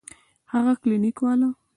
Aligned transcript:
هغه 0.53 0.73
کلينيک 0.81 1.17
والا. 1.23 1.49